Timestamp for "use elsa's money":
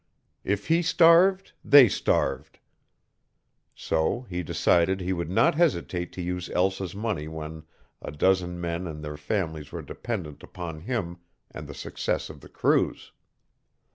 6.23-7.27